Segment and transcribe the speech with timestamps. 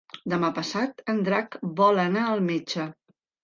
[0.31, 2.91] Demà passat en Drac vol anar al metge.